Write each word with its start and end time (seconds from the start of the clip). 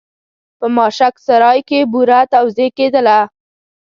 په 0.59 0.65
ماشک 0.75 1.13
سرای 1.25 1.59
کې 1.69 1.79
بوره 1.91 2.19
توزېع 2.31 2.69
کېدله. 2.77 3.19